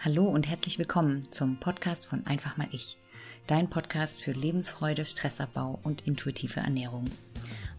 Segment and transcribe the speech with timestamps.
[0.00, 2.98] Hallo und herzlich willkommen zum Podcast von Einfach mal ich.
[3.48, 7.06] Dein Podcast für Lebensfreude, Stressabbau und intuitive Ernährung.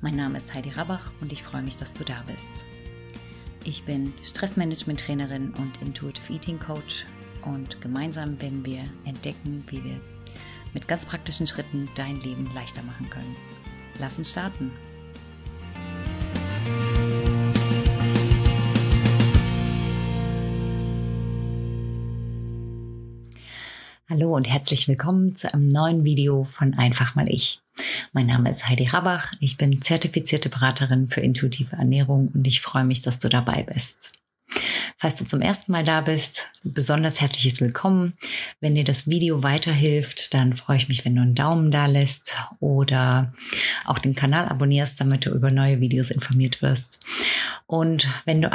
[0.01, 2.65] Mein Name ist Heidi Rabach und ich freue mich, dass du da bist.
[3.63, 7.05] Ich bin Stressmanagement-Trainerin und Intuitive Eating Coach
[7.45, 10.01] und gemeinsam werden wir entdecken, wie wir
[10.73, 13.37] mit ganz praktischen Schritten dein Leben leichter machen können.
[13.97, 14.73] Lass uns starten.
[24.11, 27.61] Hallo und herzlich willkommen zu einem neuen Video von Einfach mal ich.
[28.11, 32.85] Mein Name ist Heidi Rabach, ich bin zertifizierte Beraterin für intuitive Ernährung und ich freue
[32.85, 34.13] mich, dass du dabei bist.
[34.97, 38.13] Falls du zum ersten Mal da bist, besonders herzliches Willkommen.
[38.61, 42.35] Wenn dir das Video weiterhilft, dann freue ich mich, wenn du einen Daumen da lässt
[42.59, 43.31] oder
[43.85, 47.05] auch den Kanal abonnierst, damit du über neue Videos informiert wirst.
[47.67, 48.49] Und wenn du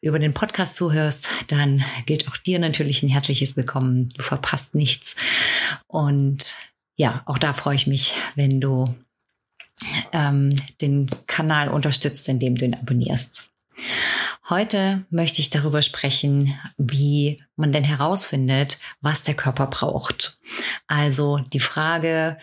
[0.00, 4.08] über den Podcast zuhörst, dann gilt auch dir natürlich ein herzliches Willkommen.
[4.10, 5.16] Du verpasst nichts.
[5.86, 6.54] Und
[6.96, 8.94] ja, auch da freue ich mich, wenn du
[10.12, 13.50] ähm, den Kanal unterstützt, indem du ihn abonnierst.
[14.48, 20.38] Heute möchte ich darüber sprechen, wie man denn herausfindet, was der Körper braucht.
[20.86, 22.36] Also die Frage,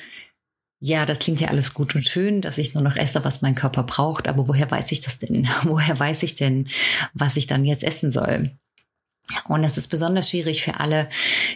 [0.80, 3.54] ja, das klingt ja alles gut und schön, dass ich nur noch esse, was mein
[3.54, 5.48] Körper braucht, aber woher weiß ich das denn?
[5.64, 6.70] Woher weiß ich denn,
[7.14, 8.50] was ich dann jetzt essen soll?
[9.48, 11.10] Und das ist besonders schwierig für alle,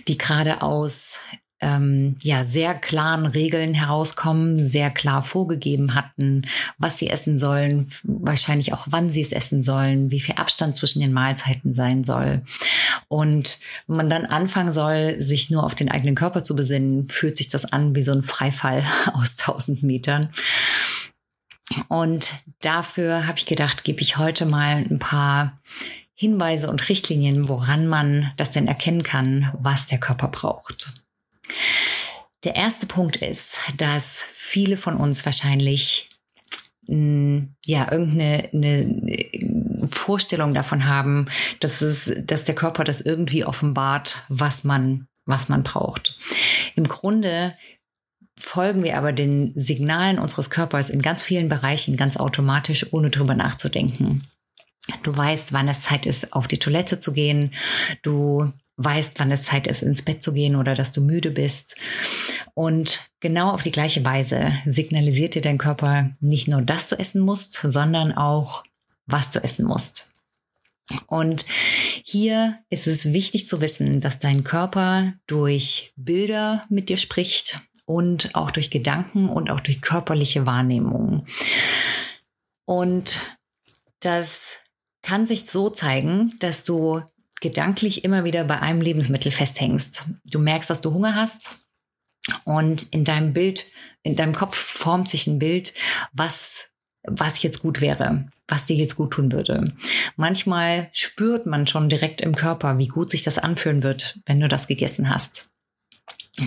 [0.08, 1.20] die gerade aus
[1.62, 6.44] ähm, ja sehr klaren Regeln herauskommen, sehr klar vorgegeben hatten,
[6.78, 11.00] was sie essen sollen, wahrscheinlich auch wann sie es essen sollen, wie viel Abstand zwischen
[11.00, 12.44] den Mahlzeiten sein soll.
[13.08, 17.38] Und wenn man dann anfangen soll, sich nur auf den eigenen Körper zu besinnen, fühlt
[17.38, 20.30] sich das an wie so ein Freifall aus tausend Metern.
[21.88, 22.30] Und
[22.62, 25.60] dafür habe ich gedacht, gebe ich heute mal ein paar
[26.16, 30.94] Hinweise und Richtlinien, woran man das denn erkennen kann, was der Körper braucht.
[32.46, 36.10] Der erste Punkt ist, dass viele von uns wahrscheinlich
[36.88, 41.26] mm, ja irgendeine eine Vorstellung davon haben,
[41.60, 46.18] dass es, dass der Körper das irgendwie offenbart, was man, was man braucht.
[46.76, 47.56] Im Grunde
[48.38, 53.34] folgen wir aber den Signalen unseres Körpers in ganz vielen Bereichen ganz automatisch, ohne drüber
[53.34, 54.28] nachzudenken.
[55.04, 57.52] Du weißt, wann es Zeit ist, auf die Toilette zu gehen.
[58.04, 61.76] Du weißt, wann es Zeit ist, ins Bett zu gehen oder dass du müde bist.
[62.54, 67.22] Und genau auf die gleiche Weise signalisiert dir dein Körper nicht nur, dass du essen
[67.22, 68.64] musst, sondern auch,
[69.06, 70.12] was du essen musst.
[71.08, 71.46] Und
[72.04, 78.36] hier ist es wichtig zu wissen, dass dein Körper durch Bilder mit dir spricht und
[78.36, 81.26] auch durch Gedanken und auch durch körperliche Wahrnehmung.
[82.66, 83.20] Und
[84.00, 84.58] das
[85.06, 87.02] kann sich so zeigen, dass du
[87.40, 90.06] gedanklich immer wieder bei einem Lebensmittel festhängst.
[90.26, 91.60] Du merkst, dass du Hunger hast
[92.44, 93.66] und in deinem Bild,
[94.02, 95.74] in deinem Kopf formt sich ein Bild,
[96.12, 96.70] was
[97.08, 99.76] was jetzt gut wäre, was dir jetzt gut tun würde.
[100.16, 104.48] Manchmal spürt man schon direkt im Körper, wie gut sich das anfühlen wird, wenn du
[104.48, 105.52] das gegessen hast.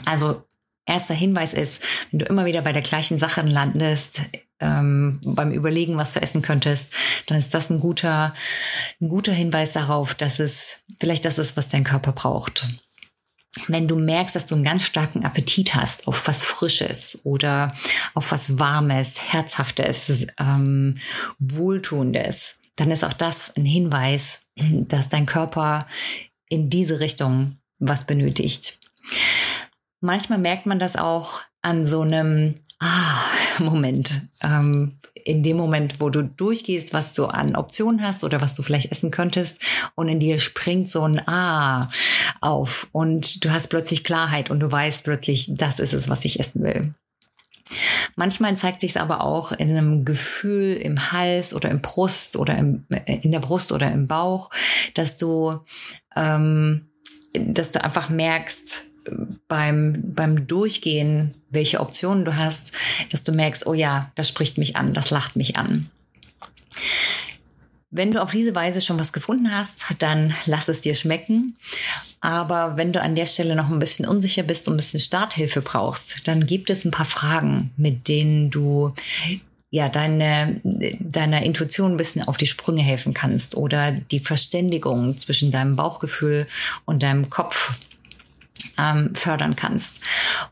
[0.04, 0.42] Also
[0.84, 4.22] erster Hinweis ist, wenn du immer wieder bei der gleichen Sache landest,
[4.60, 6.92] ähm, beim Überlegen, was du essen könntest,
[7.26, 8.34] dann ist das ein guter,
[9.00, 12.66] ein guter Hinweis darauf, dass es vielleicht das ist, was dein Körper braucht.
[13.66, 17.74] Wenn du merkst, dass du einen ganz starken Appetit hast auf was Frisches oder
[18.14, 20.98] auf was Warmes, Herzhaftes, ähm,
[21.38, 25.86] Wohltuendes, dann ist auch das ein Hinweis, dass dein Körper
[26.48, 28.78] in diese Richtung was benötigt.
[30.00, 33.24] Manchmal merkt man das auch an so einem Ah,
[33.58, 34.22] Moment.
[34.42, 38.62] Ähm, in dem Moment, wo du durchgehst, was du an Optionen hast oder was du
[38.62, 39.60] vielleicht essen könntest
[39.94, 41.90] und in dir springt so ein Ah
[42.40, 46.40] auf und du hast plötzlich Klarheit und du weißt plötzlich, das ist es, was ich
[46.40, 46.94] essen will.
[48.16, 52.56] Manchmal zeigt sich es aber auch in einem Gefühl im Hals oder im Brust oder
[52.56, 54.50] im, äh, in der Brust oder im Bauch,
[54.94, 55.58] dass du,
[56.16, 56.86] ähm,
[57.34, 58.87] dass du einfach merkst,
[59.49, 62.72] beim, beim Durchgehen, welche Optionen du hast,
[63.10, 65.91] dass du merkst, oh ja, das spricht mich an, das lacht mich an.
[67.91, 71.57] Wenn du auf diese Weise schon was gefunden hast, dann lass es dir schmecken.
[72.21, 75.63] Aber wenn du an der Stelle noch ein bisschen unsicher bist und ein bisschen Starthilfe
[75.63, 78.93] brauchst, dann gibt es ein paar Fragen, mit denen du
[79.71, 85.51] ja, deine, deiner Intuition ein bisschen auf die Sprünge helfen kannst oder die Verständigung zwischen
[85.51, 86.47] deinem Bauchgefühl
[86.87, 87.78] und deinem Kopf
[88.78, 90.01] ähm, fördern kannst.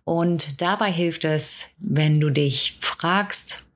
[0.04, 3.66] Und dabei hilft es, wenn du dich fragst,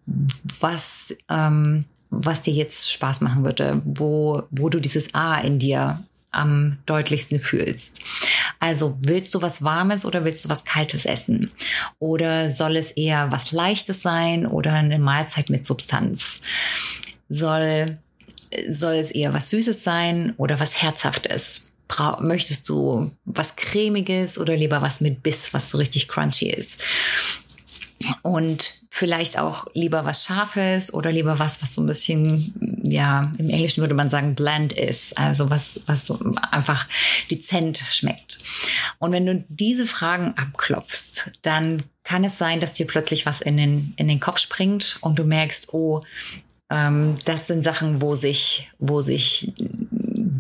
[0.59, 6.03] was, ähm, was dir jetzt Spaß machen würde, wo, wo du dieses A in dir
[6.33, 8.03] am deutlichsten fühlst.
[8.61, 11.51] Also willst du was Warmes oder willst du was Kaltes essen?
[11.99, 16.41] Oder soll es eher was Leichtes sein oder eine Mahlzeit mit Substanz?
[17.29, 17.99] Soll,
[18.69, 21.70] soll es eher was Süßes sein oder was Herzhaftes?
[22.21, 26.81] Möchtest du was cremiges oder lieber was mit Biss, was so richtig crunchy ist?
[28.23, 33.51] Und vielleicht auch lieber was Scharfes oder lieber was, was so ein bisschen, ja, im
[33.51, 35.19] Englischen würde man sagen, bland ist.
[35.19, 36.19] Also was, was so
[36.51, 36.89] einfach
[37.31, 38.39] dezent schmeckt.
[38.99, 43.59] Und wenn du diese Fragen abklopfst, dann kann es sein, dass dir plötzlich was in
[43.59, 46.03] den, in den Kopf springt und du merkst, oh,
[46.71, 49.53] ähm, das sind Sachen, wo sich, wo sich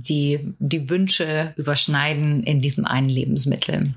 [0.08, 3.94] die, die Wünsche überschneiden in diesem einen Lebensmittel.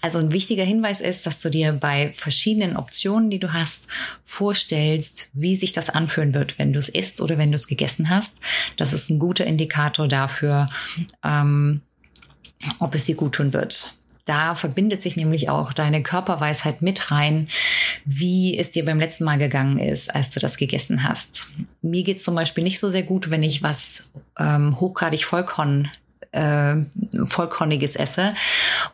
[0.00, 3.88] Also ein wichtiger Hinweis ist, dass du dir bei verschiedenen Optionen, die du hast,
[4.22, 8.10] vorstellst, wie sich das anfühlen wird, wenn du es isst oder wenn du es gegessen
[8.10, 8.40] hast.
[8.76, 10.66] Das ist ein guter Indikator dafür,
[11.22, 11.80] ähm,
[12.78, 13.94] ob es dir gut tun wird.
[14.24, 17.48] Da verbindet sich nämlich auch deine Körperweisheit mit rein,
[18.06, 21.48] wie es dir beim letzten Mal gegangen ist, als du das gegessen hast.
[21.82, 25.90] Mir geht es zum Beispiel nicht so sehr gut, wenn ich was ähm, hochgradig Vollkorn
[26.32, 26.76] äh,
[27.24, 28.34] Vollkorniges esse.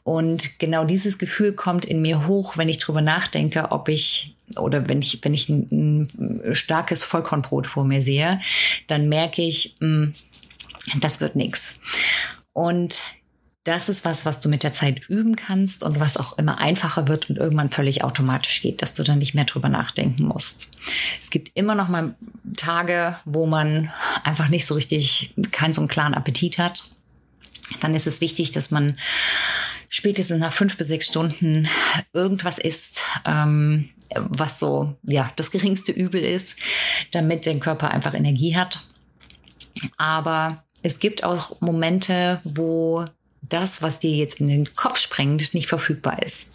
[0.02, 4.88] Und genau dieses Gefühl kommt in mir hoch, wenn ich drüber nachdenke, ob ich oder
[4.88, 8.40] wenn ich, wenn ich ein, ein starkes Vollkornbrot vor mir sehe,
[8.88, 10.12] dann merke ich, mh, hm,
[11.00, 11.76] das wird nix.
[12.52, 13.00] Und
[13.70, 17.06] das ist was, was du mit der Zeit üben kannst und was auch immer einfacher
[17.06, 20.72] wird und irgendwann völlig automatisch geht, dass du dann nicht mehr drüber nachdenken musst.
[21.22, 22.16] Es gibt immer noch mal
[22.56, 23.92] Tage, wo man
[24.24, 26.96] einfach nicht so richtig keinen so einen klaren Appetit hat.
[27.78, 28.98] Dann ist es wichtig, dass man
[29.88, 31.68] spätestens nach fünf bis sechs Stunden
[32.12, 36.56] irgendwas isst, ähm, was so ja das geringste Übel ist,
[37.12, 38.88] damit der Körper einfach Energie hat.
[39.96, 43.06] Aber es gibt auch Momente, wo
[43.42, 46.52] das, was dir jetzt in den Kopf sprengt, nicht verfügbar ist.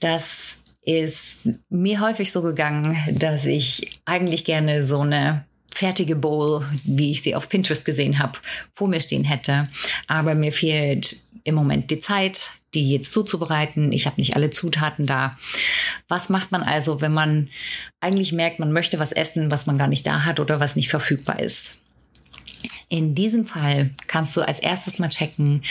[0.00, 1.38] Das ist
[1.68, 7.34] mir häufig so gegangen, dass ich eigentlich gerne so eine fertige Bowl, wie ich sie
[7.34, 8.38] auf Pinterest gesehen habe,
[8.74, 9.64] vor mir stehen hätte.
[10.06, 13.92] Aber mir fehlt im Moment die Zeit, die jetzt zuzubereiten.
[13.92, 15.36] Ich habe nicht alle Zutaten da.
[16.08, 17.48] Was macht man also, wenn man
[18.00, 20.88] eigentlich merkt, man möchte was essen, was man gar nicht da hat oder was nicht
[20.88, 21.78] verfügbar ist?
[22.92, 25.62] In diesem Fall kannst du als erstes mal checken,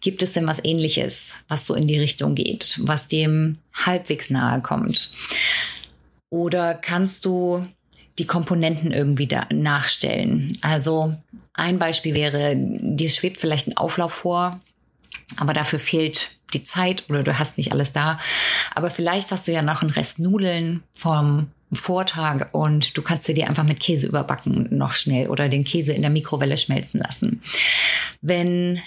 [0.00, 4.62] gibt es denn was ähnliches, was so in die Richtung geht, was dem halbwegs nahe
[4.62, 5.10] kommt?
[6.30, 7.66] Oder kannst du
[8.18, 10.56] die Komponenten irgendwie da nachstellen?
[10.62, 11.14] Also
[11.52, 14.58] ein Beispiel wäre, dir schwebt vielleicht ein Auflauf vor,
[15.36, 18.18] aber dafür fehlt die Zeit oder du hast nicht alles da.
[18.74, 23.46] Aber vielleicht hast du ja noch einen Rest Nudeln vom Vortag und du kannst dir
[23.46, 27.42] einfach mit Käse überbacken noch schnell oder den Käse in der Mikrowelle schmelzen lassen.
[28.20, 28.80] Wenn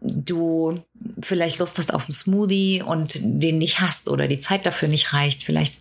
[0.00, 0.82] du
[1.20, 5.12] vielleicht Lust hast auf einen Smoothie und den nicht hast oder die Zeit dafür nicht
[5.12, 5.76] reicht, vielleicht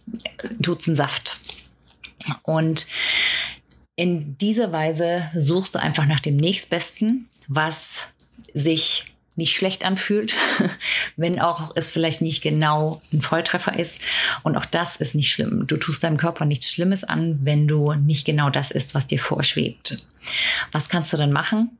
[0.61, 1.39] tut's einen Saft.
[2.43, 2.87] Und
[3.95, 8.09] in dieser Weise suchst du einfach nach dem nächstbesten, was
[8.53, 10.33] sich nicht schlecht anfühlt,
[11.15, 14.01] wenn auch es vielleicht nicht genau ein Volltreffer ist.
[14.43, 15.65] Und auch das ist nicht schlimm.
[15.67, 19.19] Du tust deinem Körper nichts Schlimmes an, wenn du nicht genau das isst, was dir
[19.19, 20.05] vorschwebt.
[20.71, 21.77] Was kannst du dann machen?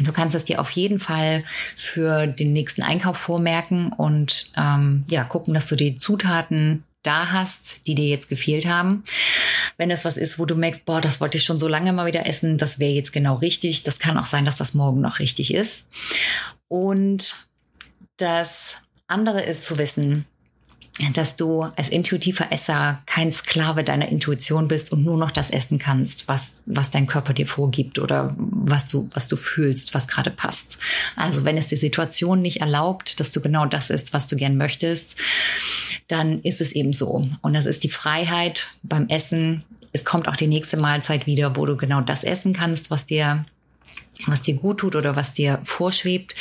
[0.00, 1.42] Du kannst es dir auf jeden Fall
[1.76, 7.86] für den nächsten Einkauf vormerken und ähm, ja gucken, dass du die Zutaten da hast,
[7.86, 9.04] die dir jetzt gefehlt haben.
[9.78, 12.06] Wenn es was ist, wo du merkst, boah, das wollte ich schon so lange mal
[12.06, 13.84] wieder essen, das wäre jetzt genau richtig.
[13.84, 15.88] Das kann auch sein, dass das morgen noch richtig ist.
[16.68, 17.48] Und
[18.16, 20.26] das andere ist zu wissen,
[21.12, 25.78] dass du als intuitiver Esser kein Sklave deiner Intuition bist und nur noch das essen
[25.78, 30.30] kannst, was, was dein Körper dir vorgibt oder was du, was du fühlst, was gerade
[30.30, 30.78] passt.
[31.14, 34.56] Also wenn es die Situation nicht erlaubt, dass du genau das isst, was du gern
[34.56, 35.16] möchtest,
[36.08, 37.22] dann ist es eben so.
[37.42, 39.64] Und das ist die Freiheit beim Essen.
[39.92, 43.44] Es kommt auch die nächste Mahlzeit wieder, wo du genau das essen kannst, was dir
[44.24, 46.34] was dir gut tut oder was dir vorschwebt.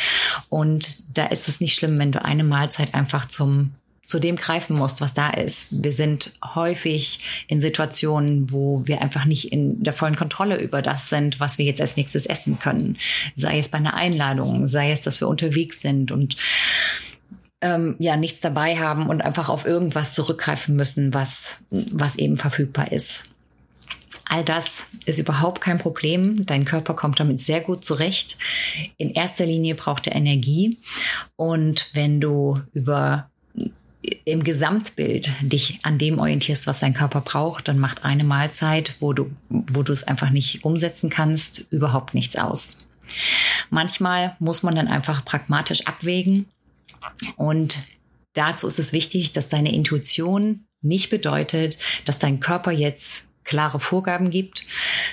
[0.50, 3.72] Und da ist es nicht schlimm, wenn du eine Mahlzeit einfach zum
[4.06, 5.84] zu dem greifen musst, was da ist.
[5.84, 11.10] Wir sind häufig in Situationen, wo wir einfach nicht in der vollen Kontrolle über das
[11.10, 12.98] sind, was wir jetzt als nächstes essen können.
[13.36, 16.36] Sei es bei einer Einladung, sei es, dass wir unterwegs sind und
[17.62, 22.92] ähm, ja nichts dabei haben und einfach auf irgendwas zurückgreifen müssen, was, was eben verfügbar
[22.92, 23.35] ist.
[24.27, 26.46] All das ist überhaupt kein Problem.
[26.46, 28.38] Dein Körper kommt damit sehr gut zurecht.
[28.98, 30.79] In erster Linie braucht er Energie.
[31.36, 33.29] Und wenn du über
[34.25, 39.13] im Gesamtbild dich an dem orientierst, was dein Körper braucht, dann macht eine Mahlzeit, wo
[39.13, 42.79] du, wo du es einfach nicht umsetzen kannst, überhaupt nichts aus.
[43.70, 46.46] Manchmal muss man dann einfach pragmatisch abwägen
[47.36, 47.77] und
[48.34, 54.30] dazu ist es wichtig, dass deine Intuition nicht bedeutet, dass dein Körper jetzt klare Vorgaben
[54.30, 54.64] gibt,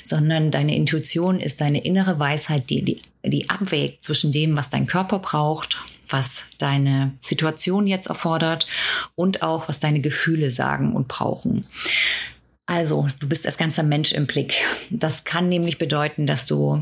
[0.03, 4.87] sondern deine Intuition ist deine innere Weisheit, die, die, die abwägt zwischen dem, was dein
[4.87, 8.67] Körper braucht, was deine Situation jetzt erfordert
[9.15, 11.67] und auch, was deine Gefühle sagen und brauchen.
[12.67, 14.55] Also, du bist als ganzer Mensch im Blick.
[14.91, 16.81] Das kann nämlich bedeuten, dass du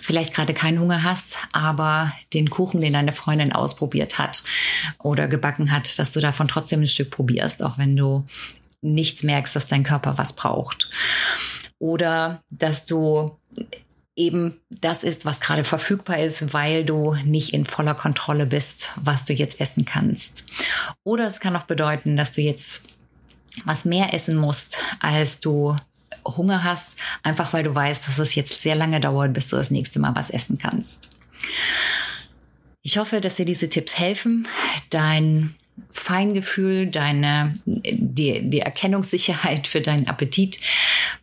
[0.00, 4.44] vielleicht gerade keinen Hunger hast, aber den Kuchen, den deine Freundin ausprobiert hat
[4.98, 8.24] oder gebacken hat, dass du davon trotzdem ein Stück probierst, auch wenn du
[8.82, 10.90] nichts merkst, dass dein Körper was braucht.
[11.78, 13.38] Oder dass du
[14.16, 19.24] eben das ist, was gerade verfügbar ist, weil du nicht in voller Kontrolle bist, was
[19.24, 20.44] du jetzt essen kannst.
[21.04, 22.82] Oder es kann auch bedeuten, dass du jetzt
[23.64, 25.76] was mehr essen musst, als du
[26.24, 29.70] Hunger hast, einfach weil du weißt, dass es jetzt sehr lange dauert, bis du das
[29.70, 31.10] nächste Mal was essen kannst.
[32.82, 34.46] Ich hoffe, dass dir diese Tipps helfen,
[34.90, 35.54] dein
[35.90, 40.60] Feingefühl, deine, die, die Erkennungssicherheit für deinen Appetit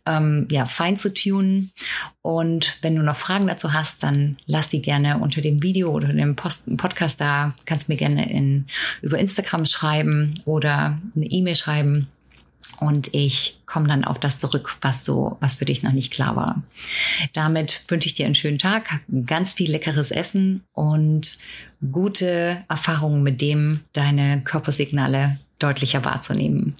[0.06, 1.72] ähm, ja, fein zu tunen.
[2.22, 6.12] Und wenn du noch Fragen dazu hast, dann lass die gerne unter dem Video oder
[6.12, 7.54] dem Post, Podcast da.
[7.64, 8.66] Kannst mir gerne in,
[9.02, 12.08] über Instagram schreiben oder eine E-Mail schreiben.
[12.80, 16.36] Und ich komme dann auf das zurück, was so, was für dich noch nicht klar
[16.36, 16.62] war.
[17.32, 18.88] Damit wünsche ich dir einen schönen Tag,
[19.26, 21.38] ganz viel leckeres Essen und
[21.92, 26.74] gute Erfahrungen mit dem, deine Körpersignale deutlicher wahrzunehmen.